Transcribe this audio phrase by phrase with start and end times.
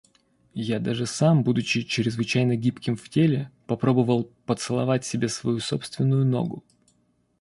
[0.55, 6.63] Я даже сам, будучи чрезвычайно гибким в теле, попробовал поцеловать себе свою собственную ногу.